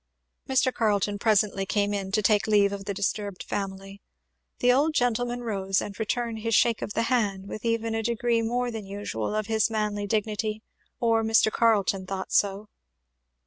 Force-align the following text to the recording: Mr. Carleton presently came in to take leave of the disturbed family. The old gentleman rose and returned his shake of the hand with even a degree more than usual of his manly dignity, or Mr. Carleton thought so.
Mr. 0.49 0.73
Carleton 0.73 1.19
presently 1.19 1.63
came 1.63 1.93
in 1.93 2.11
to 2.11 2.23
take 2.23 2.47
leave 2.47 2.73
of 2.73 2.85
the 2.85 2.91
disturbed 2.95 3.43
family. 3.43 4.01
The 4.57 4.73
old 4.73 4.95
gentleman 4.95 5.41
rose 5.41 5.79
and 5.79 5.99
returned 5.99 6.39
his 6.39 6.55
shake 6.55 6.81
of 6.81 6.93
the 6.93 7.03
hand 7.03 7.47
with 7.47 7.63
even 7.63 7.93
a 7.93 8.01
degree 8.01 8.41
more 8.41 8.71
than 8.71 8.87
usual 8.87 9.35
of 9.35 9.45
his 9.45 9.69
manly 9.69 10.07
dignity, 10.07 10.63
or 10.99 11.21
Mr. 11.23 11.51
Carleton 11.51 12.07
thought 12.07 12.31
so. 12.31 12.67